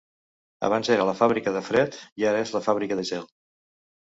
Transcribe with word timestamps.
Abans 0.69 0.87
era 0.95 1.05
La 1.09 1.13
fàbrica 1.19 1.53
de 1.57 1.61
fred 1.67 1.99
i 2.23 2.27
ara 2.31 2.41
és 2.47 2.55
La 2.57 2.63
fàbrica 2.71 2.99
de 3.03 3.05
gel. 3.13 3.31